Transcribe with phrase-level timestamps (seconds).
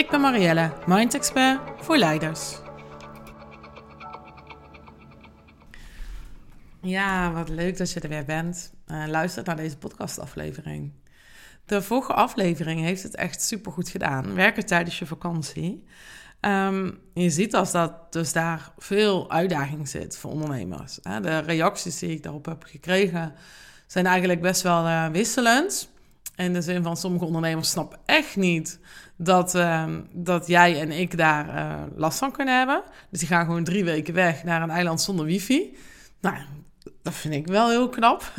[0.00, 2.58] Ik ben Marielle, Mind Expert voor leiders.
[6.82, 8.72] Ja, wat leuk dat je er weer bent.
[8.86, 10.92] Uh, luister naar deze podcastaflevering.
[11.64, 14.34] De vorige aflevering heeft het echt supergoed gedaan.
[14.34, 15.84] Werken tijdens je vakantie.
[16.40, 20.98] Um, je ziet als dat dus daar veel uitdaging zit voor ondernemers.
[21.02, 23.34] De reacties die ik daarop heb gekregen
[23.86, 25.89] zijn eigenlijk best wel uh, wisselend.
[26.40, 28.78] In de zin van sommige ondernemers snappen echt niet
[29.16, 32.82] dat, ehm, dat jij en ik daar uh, last van kunnen hebben.
[33.10, 35.76] Dus die gaan gewoon drie weken weg naar een eiland zonder wifi.
[36.20, 36.36] Nou,
[37.02, 38.32] dat vind ik wel heel knap.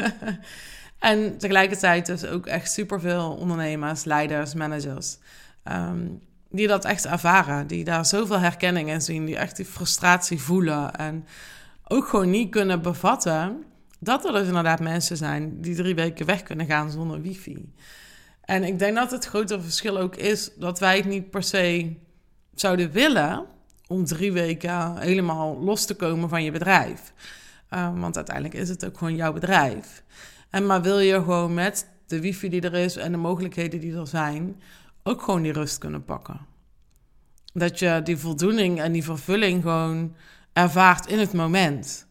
[0.99, 5.17] en tegelijkertijd dus ook echt superveel ondernemers, leiders, managers...
[5.63, 10.41] Um, die dat echt ervaren, die daar zoveel herkenning in zien, die echt die frustratie
[10.41, 11.25] voelen en
[11.87, 13.63] ook gewoon niet kunnen bevatten
[14.03, 17.73] dat er dus inderdaad mensen zijn die drie weken weg kunnen gaan zonder wifi.
[18.41, 21.95] En ik denk dat het grote verschil ook is dat wij het niet per se
[22.53, 23.45] zouden willen
[23.87, 27.13] om drie weken helemaal los te komen van je bedrijf.
[27.73, 30.03] Um, want uiteindelijk is het ook gewoon jouw bedrijf.
[30.49, 33.95] En maar wil je gewoon met de wifi die er is en de mogelijkheden die
[33.95, 34.61] er zijn,
[35.03, 36.39] ook gewoon die rust kunnen pakken.
[37.53, 40.15] Dat je die voldoening en die vervulling gewoon
[40.53, 42.09] ervaart in het moment.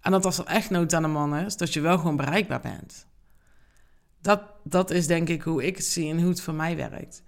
[0.00, 2.60] En dat als er echt nood aan de man is, dat je wel gewoon bereikbaar
[2.60, 3.06] bent.
[4.20, 7.22] Dat, dat is denk ik hoe ik het zie en hoe het voor mij werkt.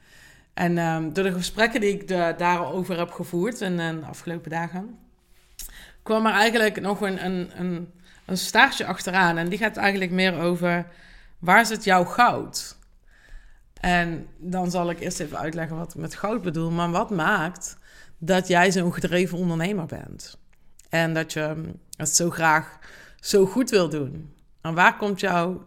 [0.55, 4.99] En um, door de gesprekken die ik de, daarover heb gevoerd in de afgelopen dagen,
[6.03, 7.93] kwam er eigenlijk nog een, een, een,
[8.25, 9.37] een staartje achteraan.
[9.37, 10.87] En die gaat eigenlijk meer over
[11.39, 12.77] waar zit jouw goud?
[13.81, 16.71] En dan zal ik eerst even uitleggen wat ik met goud bedoel.
[16.71, 17.77] Maar wat maakt
[18.19, 20.39] dat jij zo'n gedreven ondernemer bent?
[20.89, 21.73] En dat je
[22.07, 22.79] het zo graag
[23.21, 24.35] zo goed wil doen.
[24.61, 25.67] En waar komt jouw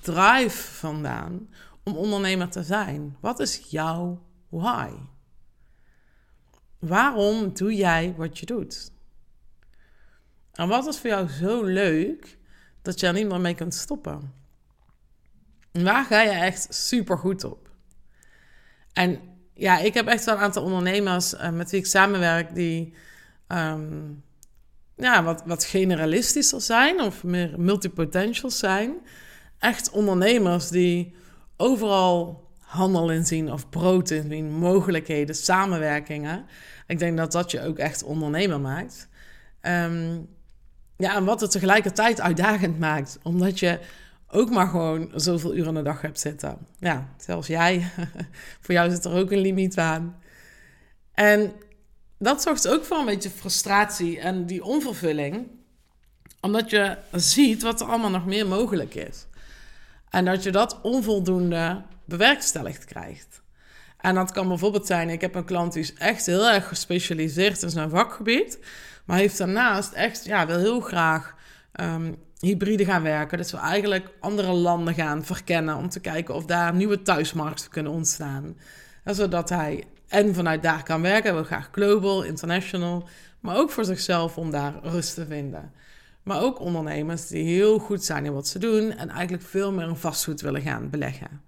[0.00, 1.48] drive vandaan
[1.84, 3.16] om ondernemer te zijn?
[3.20, 4.90] Wat is jouw why?
[6.78, 8.92] Waarom doe jij wat je doet?
[10.52, 12.38] En wat is voor jou zo leuk
[12.82, 14.32] dat je er niet meer mee kunt stoppen?
[15.72, 17.70] Waar ga je echt super goed op?
[18.92, 19.20] En
[19.54, 22.94] ja, ik heb echt wel een aantal ondernemers uh, met wie ik samenwerk die
[23.48, 24.24] um,
[24.96, 28.94] ja, wat, wat generalistischer zijn of meer multipotentials zijn.
[29.58, 31.14] Echt ondernemers die
[31.56, 36.46] overal handel in zien of brood in zien, mogelijkheden, samenwerkingen.
[36.86, 39.08] Ik denk dat dat je ook echt ondernemer maakt.
[39.62, 40.28] Um,
[40.96, 43.78] ja, en wat het tegelijkertijd uitdagend maakt, omdat je
[44.28, 46.56] ook maar gewoon zoveel uren de dag hebt zitten.
[46.78, 47.90] Ja, zelfs jij.
[48.60, 50.16] voor jou zit er ook een limiet aan.
[51.14, 51.52] En
[52.22, 55.46] dat zorgt ook voor een beetje frustratie en die onvervulling.
[56.40, 59.26] Omdat je ziet wat er allemaal nog meer mogelijk is.
[60.10, 63.42] En dat je dat onvoldoende bewerkstelligd krijgt.
[63.98, 67.62] En dat kan bijvoorbeeld zijn, ik heb een klant die is echt heel erg gespecialiseerd
[67.62, 68.58] in zijn vakgebied.
[69.04, 71.34] Maar heeft daarnaast echt, ja, wil heel graag
[71.80, 73.38] um, hybride gaan werken.
[73.38, 77.92] Dus we eigenlijk andere landen gaan verkennen om te kijken of daar nieuwe thuismarkten kunnen
[77.92, 78.56] ontstaan.
[79.04, 81.34] Zodat hij en vanuit daar kan werken.
[81.34, 83.08] Wil graag global, international,
[83.40, 85.72] maar ook voor zichzelf om daar rust te vinden.
[86.22, 89.88] Maar ook ondernemers die heel goed zijn in wat ze doen en eigenlijk veel meer
[89.88, 91.40] in vastgoed willen gaan beleggen.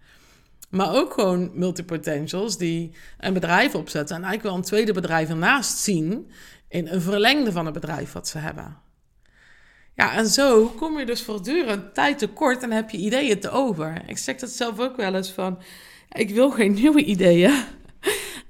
[0.71, 5.79] Maar ook gewoon multipotentials die een bedrijf opzetten en eigenlijk wel een tweede bedrijf ernaast
[5.79, 6.31] zien
[6.69, 8.77] in een verlengde van het bedrijf wat ze hebben.
[9.95, 14.03] Ja, en zo kom je dus voortdurend tijd tekort en heb je ideeën te over.
[14.07, 15.59] Ik zeg dat zelf ook wel eens van,
[16.13, 17.65] ik wil geen nieuwe ideeën.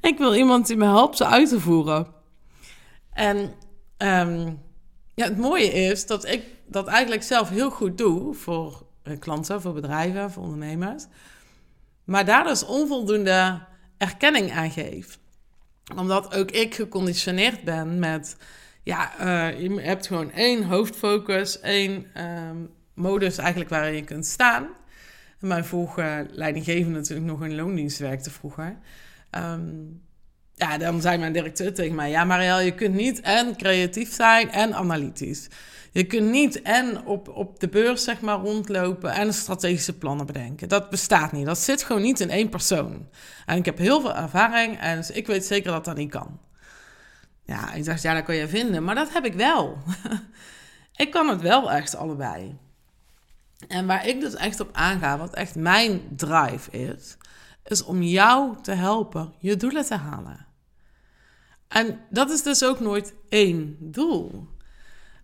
[0.04, 2.06] Ik wil iemand die me helpt ze uit te voeren.
[3.12, 3.36] En
[3.98, 4.62] um,
[5.14, 8.86] ja, het mooie is dat ik dat eigenlijk zelf heel goed doe voor
[9.18, 11.06] klanten, voor bedrijven, voor ondernemers.
[12.04, 13.60] Maar daar dus onvoldoende
[13.98, 15.18] erkenning aan geef.
[15.96, 18.36] Omdat ook ik geconditioneerd ben met
[18.82, 24.68] ja, uh, je hebt gewoon één hoofdfocus, één um, modus eigenlijk waarin je kunt staan.
[25.40, 28.78] En mijn vorige leidinggevende natuurlijk nog in loondienst werkte vroeger.
[29.36, 30.02] Um,
[30.54, 34.50] ja, dan zei mijn directeur tegen mij: Ja, Marielle, je kunt niet en creatief zijn
[34.50, 35.48] en analytisch.
[35.92, 40.69] Je kunt niet en op, op de beurs zeg maar rondlopen en strategische plannen bedenken.
[40.69, 41.46] Dat bestaat niet.
[41.46, 43.08] Dat zit gewoon niet in één persoon.
[43.46, 46.40] En ik heb heel veel ervaring en dus ik weet zeker dat dat niet kan.
[47.44, 48.84] Ja, ik dacht, ja, dat kan je vinden.
[48.84, 49.78] Maar dat heb ik wel.
[51.04, 52.56] ik kan het wel echt allebei.
[53.69, 57.16] En waar ik dus echt op aanga, wat echt mijn drive is,
[57.64, 60.46] is om jou te helpen je doelen te halen.
[61.69, 64.49] En dat is dus ook nooit één doel.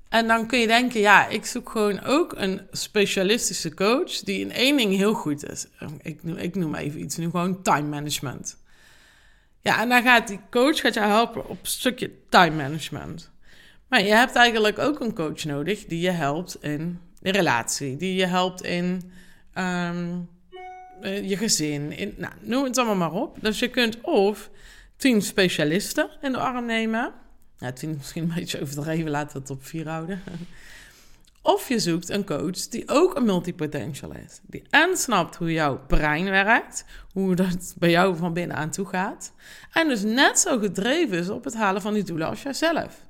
[0.09, 4.53] En dan kun je denken, ja, ik zoek gewoon ook een specialistische coach die in
[4.53, 5.67] één ding heel goed is.
[6.03, 8.57] Ik noem, ik noem even iets nu gewoon time management.
[9.61, 13.31] Ja, en dan gaat die coach gaat jou helpen op een stukje time management.
[13.89, 18.15] Maar je hebt eigenlijk ook een coach nodig die je helpt in de relatie, die
[18.15, 19.13] je helpt in
[19.53, 20.19] ehm,
[21.03, 23.37] eh, je gezin, in, nou, noem het allemaal maar op.
[23.41, 24.51] Dus je kunt of
[24.97, 27.13] tien specialisten in de arm nemen.
[27.59, 30.23] Ja, tien misschien een beetje overdreven, laten we het op vier houden.
[31.43, 34.41] Of je zoekt een coach die ook een multipotential is.
[34.43, 38.87] Die en snapt hoe jouw brein werkt, hoe dat bij jou van binnen aan toe
[38.87, 39.33] gaat.
[39.73, 43.07] En dus net zo gedreven is op het halen van die doelen als jijzelf.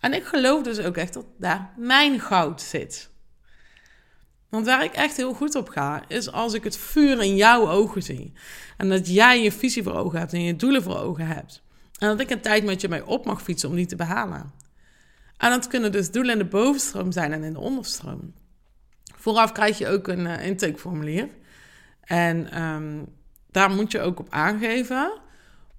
[0.00, 3.10] En ik geloof dus ook echt dat daar mijn goud zit.
[4.48, 7.70] Want waar ik echt heel goed op ga, is als ik het vuur in jouw
[7.70, 8.32] ogen zie.
[8.76, 11.62] En dat jij je visie voor ogen hebt en je doelen voor ogen hebt.
[11.98, 14.52] En dat ik een tijd met je mee op mag fietsen om die te behalen.
[15.36, 18.32] En dat kunnen dus doelen in de bovenstroom zijn en in de onderstroom.
[19.16, 21.28] Vooraf krijg je ook een uh, intakeformulier.
[22.00, 23.02] En ehm,
[23.50, 25.12] daar moet je ook op aangeven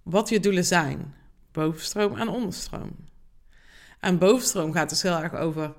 [0.04, 1.14] wat je doelen zijn.
[1.52, 2.96] Bovenstroom en onderstroom.
[4.00, 5.74] En bovenstroom gaat dus heel erg over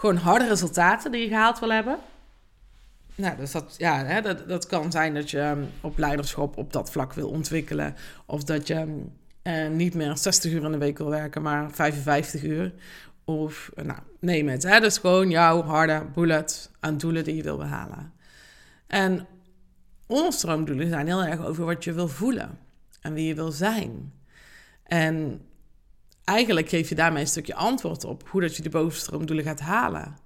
[0.00, 1.98] gewoon harde resultaten die je gehaald wil hebben.
[3.14, 6.72] Nou, dus dat, ja, hè, dat, dat kan zijn dat je ehm, op leiderschap op
[6.72, 7.96] dat vlak wil ontwikkelen.
[8.26, 11.70] Of dat je ehm, uh, niet meer 60 uur in de week wil werken, maar
[11.70, 12.72] 55 uur.
[13.24, 14.62] Of, uh, nou, neem het.
[14.62, 14.80] Hè?
[14.80, 18.12] Dus gewoon jouw harde bullet aan doelen die je wil behalen.
[18.86, 19.26] En
[20.06, 22.58] onderstroomdoelen zijn heel erg over wat je wil voelen
[23.00, 24.12] en wie je wil zijn.
[24.82, 25.40] En
[26.24, 30.16] eigenlijk geef je daarmee een stukje antwoord op hoe dat je de bovenstroomdoelen gaat halen.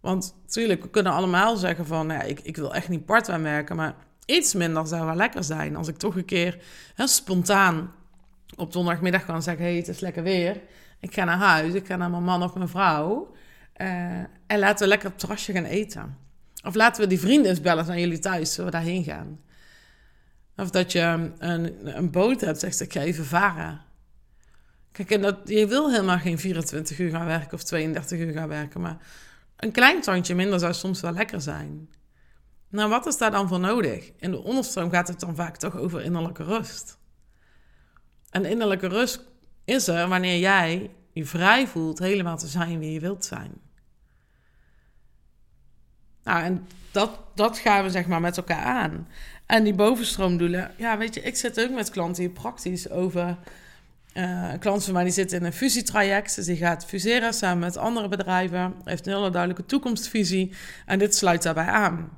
[0.00, 3.76] Want natuurlijk, we kunnen allemaal zeggen van, ja, ik, ik wil echt niet part werken,
[3.76, 3.94] maar
[4.24, 6.58] iets minder zou wel lekker zijn als ik toch een keer
[6.96, 7.92] spontaan
[8.56, 10.60] op donderdagmiddag kan zeggen: hey, het is lekker weer.
[11.00, 13.34] Ik ga naar huis, ik ga naar mijn man of mijn vrouw.
[13.76, 13.86] Uh,
[14.46, 16.16] en laten we lekker het terrasje gaan eten.
[16.64, 19.40] Of laten we die vrienden eens bellen naar jullie thuis, zullen we daarheen gaan.
[20.56, 23.80] Of dat je een, een boot hebt, zegt ik ga even varen.
[24.92, 28.80] Kijk, dat, je wil helemaal geen 24 uur gaan werken of 32 uur gaan werken,
[28.80, 28.98] maar
[29.56, 31.88] een klein tandje minder zou soms wel lekker zijn.
[32.68, 34.12] Nou, wat is daar dan voor nodig?
[34.16, 36.98] In de onderstroom gaat het dan vaak toch over innerlijke rust.
[38.30, 39.20] En innerlijke rust
[39.64, 43.52] is er wanneer jij je vrij voelt helemaal te zijn wie je wilt zijn.
[46.24, 49.08] Nou, en dat, dat gaan we zeg maar met elkaar aan.
[49.46, 53.36] En die bovenstroomdoelen, ja, weet je, ik zit ook met klanten hier praktisch over.
[54.14, 56.34] Uh, klant van mij die zit in een fusietraject.
[56.36, 58.74] Dus die gaat fuseren samen met andere bedrijven.
[58.84, 60.54] Heeft een hele duidelijke toekomstvisie.
[60.86, 62.10] En dit sluit daarbij aan.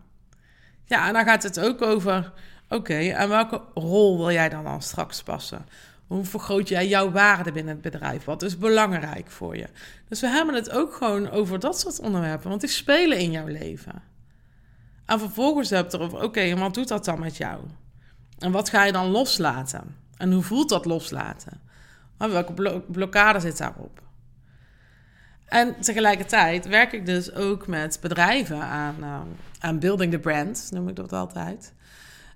[0.85, 2.33] Ja, en dan gaat het ook over:
[2.69, 5.67] oké, en welke rol wil jij dan al straks passen?
[6.07, 8.25] Hoe vergroot jij jouw waarde binnen het bedrijf?
[8.25, 9.67] Wat is belangrijk voor je?
[10.09, 13.47] Dus we hebben het ook gewoon over dat soort onderwerpen, want die spelen in jouw
[13.47, 14.03] leven.
[15.07, 17.61] En vervolgens heb je erover, oké, en wat doet dat dan met jou?
[18.39, 19.97] En wat ga je dan loslaten?
[20.17, 21.61] En hoe voelt dat loslaten?
[22.31, 24.01] Welke blokkade zit daarop?
[25.53, 29.21] En tegelijkertijd werk ik dus ook met bedrijven aan, uh,
[29.59, 31.73] aan building the brand, noem ik dat altijd.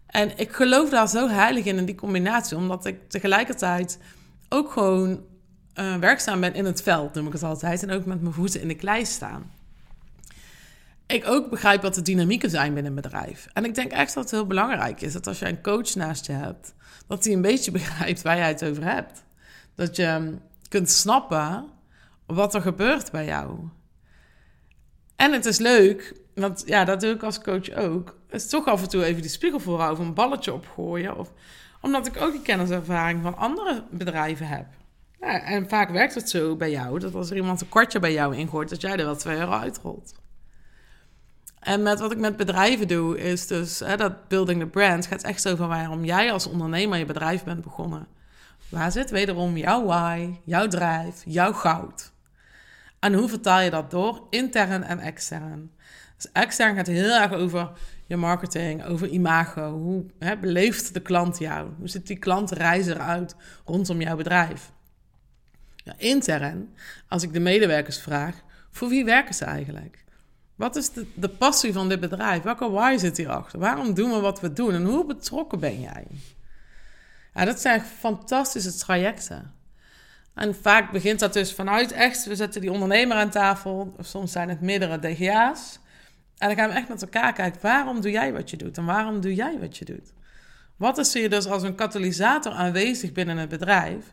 [0.06, 3.98] En ik geloof daar zo heilig in, in die combinatie, omdat ik tegelijkertijd
[4.48, 5.24] ook gewoon
[5.74, 8.60] uh, werkzaam ben in het veld, noem ik het altijd, en ook met mijn voeten
[8.60, 9.50] in de klei staan.
[11.06, 13.48] Ik ook begrijp wat de dynamieken zijn binnen een bedrijf.
[13.52, 16.26] En ik denk echt dat het heel belangrijk is dat als je een coach naast
[16.26, 16.74] je hebt,
[17.06, 19.24] dat hij een beetje begrijpt waar jij het over hebt.
[19.76, 21.64] Dat je kunt snappen
[22.26, 23.58] wat er gebeurt bij jou.
[25.16, 28.82] En het is leuk, want ja, dat doe ik als coach ook is toch af
[28.82, 31.18] en toe even die spiegel voorhouden of een balletje opgooien.
[31.18, 31.32] Of,
[31.80, 34.66] omdat ik ook die kenniservaring van andere bedrijven heb.
[35.20, 38.12] Ja, en vaak werkt het zo bij jou, dat als er iemand een kwartje bij
[38.12, 40.14] jou ingooit, dat jij er wel twee euro uitrolt.
[41.60, 45.22] En met wat ik met bedrijven doe, is dus hè, dat building the brand gaat
[45.22, 48.06] echt over waarom jij als ondernemer je bedrijf bent begonnen.
[48.68, 52.12] Waar zit wederom jouw why, jouw drive, jouw goud?
[52.98, 55.70] En hoe vertaal je dat door, intern en extern?
[56.16, 57.70] Dus extern gaat heel erg over
[58.06, 59.72] je marketing, over imago.
[59.72, 61.70] Hoe hè, beleeft de klant jou?
[61.78, 64.72] Hoe ziet die klantreis eruit rondom jouw bedrijf?
[65.76, 66.74] Ja, intern,
[67.08, 70.04] als ik de medewerkers vraag, voor wie werken ze eigenlijk?
[70.54, 72.42] Wat is de, de passie van dit bedrijf?
[72.42, 73.58] Welke why zit hierachter?
[73.58, 74.74] Waarom doen we wat we doen?
[74.74, 76.06] En hoe betrokken ben jij?
[77.36, 79.54] Ja, dat zijn fantastische trajecten.
[80.34, 83.94] En vaak begint dat dus vanuit echt, we zetten die ondernemer aan tafel.
[84.00, 85.78] Soms zijn het meerdere DGA's.
[86.38, 88.78] En dan gaan we echt met elkaar kijken, waarom doe jij wat je doet?
[88.78, 90.12] En waarom doe jij wat je doet?
[90.76, 94.04] Wat is hier dus als een katalysator aanwezig binnen het bedrijf?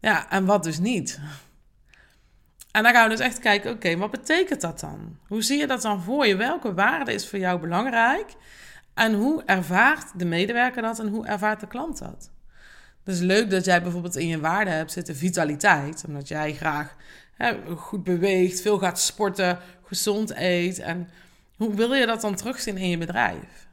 [0.00, 1.20] Ja, en wat dus niet?
[2.70, 5.18] En dan gaan we dus echt kijken, oké, wat betekent dat dan?
[5.26, 6.36] Hoe zie je dat dan voor je?
[6.36, 8.34] Welke waarde is voor jou belangrijk?
[8.94, 12.30] En hoe ervaart de medewerker dat en hoe ervaart de klant dat?
[13.08, 16.04] Dus leuk dat jij bijvoorbeeld in je waarde hebt zitten vitaliteit.
[16.06, 16.96] Omdat jij graag
[17.34, 20.78] hè, goed beweegt, veel gaat sporten, gezond eet.
[20.78, 21.08] En
[21.56, 23.66] hoe wil je dat dan terugzien in je bedrijf?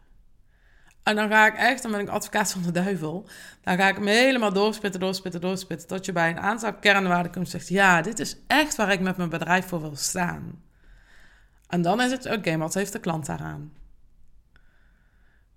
[1.03, 3.27] En dan ga ik echt, dan ben ik advocaat van de duivel.
[3.63, 5.87] Dan ga ik hem helemaal doorspitten, doorspitten, doorspitten.
[5.87, 8.99] Tot je bij een aantal kernwaarden komt en zegt: Ja, dit is echt waar ik
[8.99, 10.63] met mijn bedrijf voor wil staan.
[11.67, 13.71] En dan is het: Oké, wat heeft de klant daaraan?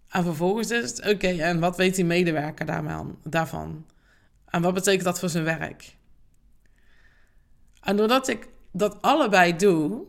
[0.09, 2.67] En vervolgens is het: Oké, en wat weet die medewerker
[3.23, 3.87] daarvan?
[4.47, 5.97] En wat betekent dat voor zijn werk?
[7.83, 10.07] En doordat ik dat allebei doe,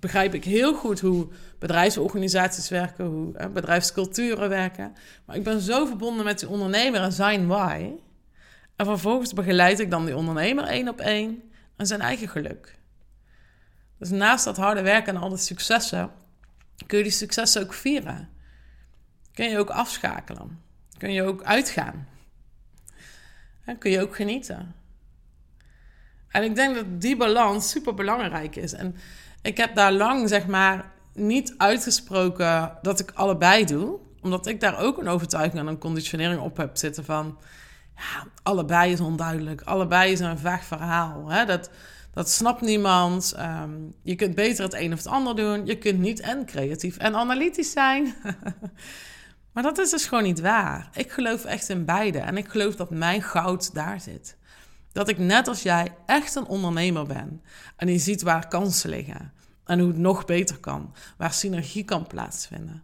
[0.00, 1.28] begrijp ik heel goed hoe
[1.58, 4.92] bedrijfsorganisaties werken, hoe bedrijfsculturen werken.
[5.24, 7.90] Maar ik ben zo verbonden met die ondernemer en zijn why.
[8.76, 11.42] En vervolgens begeleid ik dan die ondernemer één op één
[11.76, 12.78] en zijn eigen geluk.
[13.98, 16.10] Dus naast dat harde werken en al de successen,
[16.86, 18.28] kun je die successen ook vieren.
[19.34, 20.60] Kun je ook afschakelen.
[20.98, 22.08] Kun je ook uitgaan.
[23.64, 24.74] En kun je ook genieten.
[26.28, 28.72] En ik denk dat die balans super belangrijk is.
[28.72, 28.96] En
[29.42, 33.98] ik heb daar lang, zeg maar, niet uitgesproken dat ik allebei doe.
[34.20, 37.38] Omdat ik daar ook een overtuiging en een conditionering op heb zitten van...
[37.96, 39.60] Ja, allebei is onduidelijk.
[39.60, 41.30] Allebei is een vaag verhaal.
[41.30, 41.44] Hè?
[41.44, 41.70] Dat,
[42.12, 43.32] dat snapt niemand.
[43.36, 43.70] Ehm,
[44.02, 45.66] je kunt beter het een of het ander doen.
[45.66, 48.14] Je kunt niet en creatief en analytisch zijn.
[49.52, 50.90] maar dat is dus gewoon niet waar.
[50.94, 52.18] Ik geloof echt in beide.
[52.18, 54.36] En ik geloof dat mijn goud daar zit.
[54.92, 57.42] Dat ik net als jij echt een ondernemer ben.
[57.76, 59.32] En je ziet waar kansen liggen.
[59.64, 60.94] En hoe het nog beter kan.
[61.16, 62.82] Waar synergie kan plaatsvinden.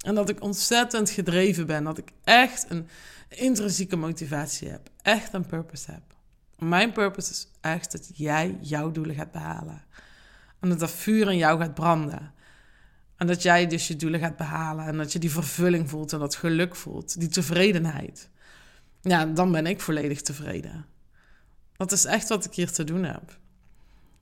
[0.00, 1.84] En dat ik ontzettend gedreven ben.
[1.84, 2.88] Dat ik echt een
[3.28, 4.90] intrinsieke motivatie heb.
[5.02, 6.02] Echt een purpose heb.
[6.58, 9.82] Mijn purpose is echt dat jij jouw doelen gaat behalen.
[10.60, 12.32] En dat dat vuur in jou gaat branden.
[13.22, 14.84] En dat jij dus je doelen gaat behalen.
[14.84, 17.20] En dat je die vervulling voelt en dat geluk voelt.
[17.20, 18.28] Die tevredenheid.
[19.00, 20.86] Ja, dan ben ik volledig tevreden.
[21.76, 23.38] Dat is echt wat ik hier te doen heb.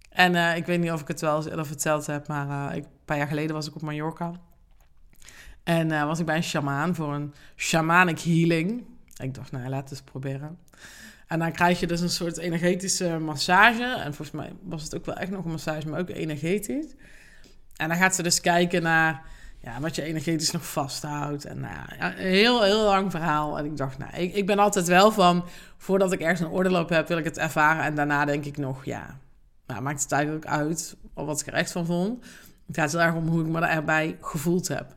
[0.08, 2.76] En uh, ik weet niet of ik het wel eens eerder verteld heb, maar uh,
[2.76, 4.32] ik, een paar jaar geleden was ik op Mallorca.
[5.62, 8.84] En uh, was ik bij een shamaan voor een shamanic healing.
[9.16, 10.58] Ik dacht, nou, laat het eens proberen.
[11.26, 13.84] En dan krijg je dus een soort energetische massage.
[13.84, 16.94] En volgens mij was het ook wel echt nog een massage, maar ook energetisch.
[17.80, 19.22] En dan gaat ze dus kijken naar
[19.60, 21.44] ja, wat je energetisch nog vasthoudt.
[21.44, 23.58] En nou, ja, een heel, heel lang verhaal.
[23.58, 25.44] En ik dacht, nou, ik, ik ben altijd wel van...
[25.76, 27.84] voordat ik ergens een oordeel op heb, wil ik het ervaren.
[27.84, 29.18] En daarna denk ik nog, ja,
[29.66, 32.24] nou, maakt het eigenlijk uit wat ik er echt van vond.
[32.66, 34.94] Het gaat heel erg om hoe ik me erbij gevoeld heb.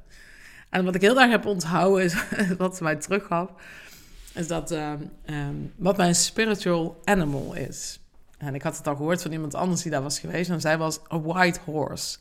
[0.70, 2.16] En wat ik heel erg heb onthouden, is
[2.58, 3.50] wat ze mij teruggaf...
[4.34, 4.92] is dat uh,
[5.26, 8.00] um, wat mijn spiritual animal is.
[8.38, 10.50] En ik had het al gehoord van iemand anders die daar was geweest.
[10.50, 12.18] En zij was a white horse...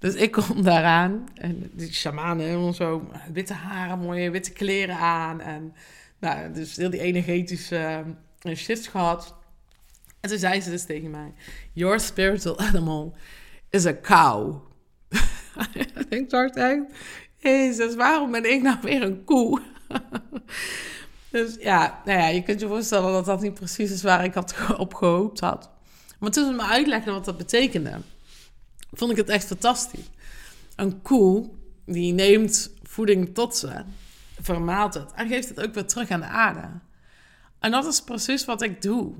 [0.00, 5.40] Dus ik kom daaraan en die shamanen helemaal zo witte haren, mooie witte kleren aan.
[5.40, 5.74] En
[6.18, 8.04] nou, dus heel die energetische
[8.42, 9.34] uh, shifts gehad.
[10.20, 11.32] En toen zei ze dus tegen mij:
[11.72, 13.14] Your spiritual animal
[13.70, 14.62] is a cow.
[16.08, 16.82] ik dacht echt:
[17.36, 19.60] Jezus, waarom ben ik nou weer een koe?
[21.30, 24.34] dus ja, nou ja, je kunt je voorstellen dat dat niet precies is waar ik
[24.34, 25.70] had op gehoopt had.
[26.18, 28.00] Maar toen ze me uitlegde wat dat betekende
[28.92, 30.10] vond ik het echt fantastisch.
[30.76, 31.50] Een koe
[31.84, 33.82] die neemt voeding tot ze,
[34.40, 36.68] vermaalt het en geeft het ook weer terug aan de aarde.
[37.58, 39.12] En dat is precies wat ik doe.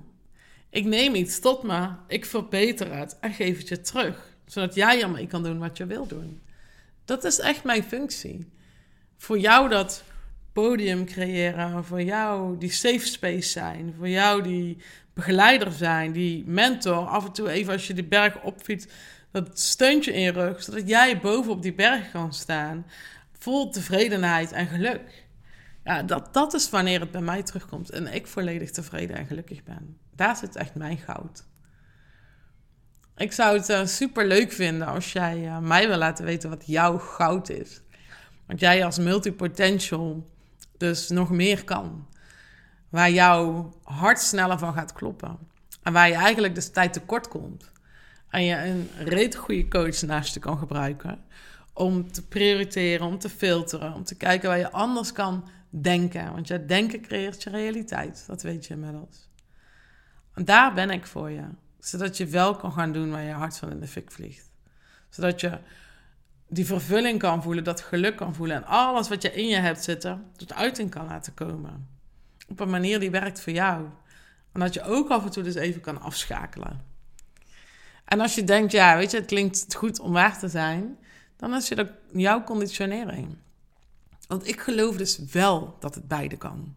[0.71, 5.03] Ik neem iets tot me, ik verbeter het en geef het je terug, zodat jij
[5.03, 6.41] ermee kan doen wat je wil doen.
[7.05, 8.47] Dat is echt mijn functie.
[9.17, 10.05] Voor jou dat
[10.53, 14.77] podium creëren, voor jou die safe space zijn, voor jou die
[15.15, 17.07] begeleider zijn, die mentor.
[17.07, 18.93] Af en toe even als je die berg opfietst,
[19.31, 22.87] dat steuntje in je rug, zodat jij bovenop die berg kan staan,
[23.39, 25.25] vol tevredenheid en geluk.
[25.85, 29.63] Ja, dat, dat is wanneer het bij mij terugkomt en ik volledig tevreden en gelukkig
[29.63, 29.99] ben.
[30.15, 31.45] Daar zit echt mijn goud.
[33.17, 36.67] Ik zou het uh, super leuk vinden als jij uh, mij wil laten weten wat
[36.67, 37.81] jouw goud is.
[38.47, 40.31] Want jij als multipotential
[40.79, 42.07] dus nog meer kan.
[42.89, 45.39] Waar jouw hart sneller van gaat kloppen.
[45.83, 47.73] En waar je eigenlijk dus tijd tekort komt.
[48.31, 51.25] En je een reet goede coach naast je kan gebruiken.
[51.73, 56.33] Om te prioriteren, om te filteren, om te kijken waar je anders kan denken.
[56.33, 58.25] Want je denken creëert je realiteit.
[58.27, 59.29] Dat weet je inmiddels.
[60.35, 61.45] En daar ben ik voor je.
[61.79, 64.51] Zodat je wel kan gaan doen waar je hart van in de fik vliegt.
[65.09, 65.59] Zodat je
[66.49, 68.57] die vervulling kan voelen, dat geluk kan voelen.
[68.57, 71.89] En alles wat je in je hebt zitten, tot uiting kan laten komen.
[72.49, 73.87] Op een manier die werkt voor jou.
[74.53, 76.90] En dat je ook af en toe dus even kan afschakelen.
[78.11, 80.99] En als je denkt, ja, weet je, het klinkt goed om waar te zijn,
[81.37, 83.37] dan is je dat jouw conditionering.
[84.27, 86.75] Want ik geloof dus wel dat het beide kan.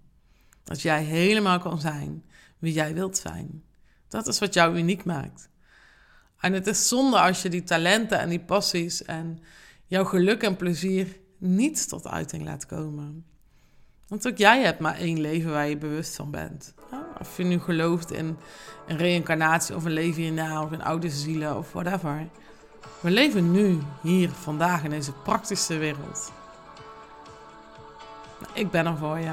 [0.64, 2.24] Dat jij helemaal kan zijn
[2.60, 3.64] wie jij wilt zijn.
[4.08, 5.50] Dat is wat jou uniek maakt.
[6.40, 9.40] En het is zonde als je die talenten en die passies en
[9.86, 13.26] jouw geluk en plezier niet tot uiting laat komen.
[14.08, 16.74] Want ook jij hebt maar één leven waar je bewust van bent.
[17.20, 18.38] Of je nu gelooft in
[18.88, 22.28] een reïncarnatie of een leven hierna of in oude zielen of whatever.
[23.00, 26.32] We leven nu, hier, vandaag in deze praktische wereld.
[28.54, 29.32] Ik ben er voor je.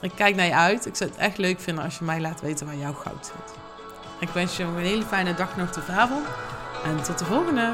[0.00, 0.86] Ik kijk naar je uit.
[0.86, 3.54] Ik zou het echt leuk vinden als je mij laat weten waar jouw goud zit.
[4.20, 6.26] Ik wens je een hele fijne dag, nog of avond.
[6.84, 7.72] En tot de volgende.